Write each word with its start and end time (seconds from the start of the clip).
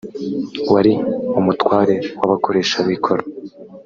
wari 0.71 0.93
umutware 1.39 1.95
w 2.19 2.21
abakoresha 2.25 2.77
b 2.85 2.87
ikoro 2.95 3.23